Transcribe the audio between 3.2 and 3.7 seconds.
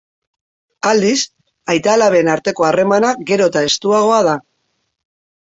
gero eta